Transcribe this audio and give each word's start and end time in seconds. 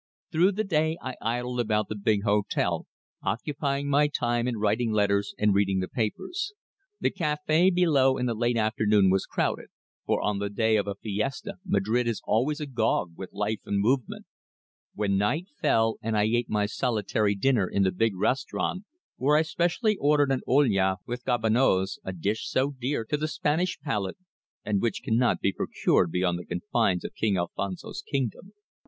Through 0.31 0.53
the 0.53 0.63
day 0.63 0.97
I 0.99 1.13
idled 1.21 1.59
about 1.59 1.87
the 1.87 1.95
big 1.95 2.23
hotel, 2.23 2.87
occupying 3.21 3.87
my 3.87 4.07
time 4.07 4.47
in 4.47 4.57
writing 4.57 4.91
letters 4.91 5.35
and 5.37 5.53
reading 5.53 5.77
the 5.79 5.87
papers. 5.87 6.53
The 6.99 7.11
café 7.11 7.71
below 7.71 8.17
in 8.17 8.25
the 8.25 8.33
late 8.33 8.57
afternoon 8.57 9.11
was 9.11 9.27
crowded, 9.27 9.67
for 10.07 10.19
on 10.19 10.39
the 10.39 10.49
day 10.49 10.75
of 10.75 10.87
a 10.87 10.95
fiesta 10.95 11.57
Madrid 11.63 12.07
is 12.07 12.19
always 12.25 12.59
agog 12.59 13.11
with 13.15 13.31
life 13.31 13.59
and 13.63 13.79
movement. 13.79 14.25
When 14.95 15.19
night 15.19 15.45
fell 15.61 15.99
and 16.01 16.17
I 16.17 16.23
ate 16.23 16.49
my 16.49 16.65
solitary 16.65 17.35
dinner 17.35 17.67
in 17.67 17.83
the 17.83 17.91
big 17.91 18.15
restaurant, 18.15 18.85
where 19.17 19.37
I 19.37 19.43
specially 19.43 19.97
ordered 19.97 20.31
an 20.31 20.41
olla 20.47 20.97
with 21.05 21.25
garbanoz, 21.25 21.99
a 22.03 22.11
dish 22.11 22.49
so 22.49 22.71
dear 22.71 23.05
to 23.05 23.17
the 23.17 23.27
Spanish 23.27 23.79
palate 23.79 24.17
and 24.65 24.81
which 24.81 25.03
cannot 25.03 25.41
be 25.41 25.53
procured 25.53 26.09
beyond 26.09 26.39
the 26.39 26.45
confines 26.47 27.05
of 27.05 27.13
King 27.13 27.37
Alfonso's 27.37 28.01
kingdom. 28.01 28.53